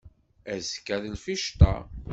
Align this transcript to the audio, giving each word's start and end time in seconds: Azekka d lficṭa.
Azekka 0.53 0.97
d 1.01 1.03
lficṭa. 1.13 1.75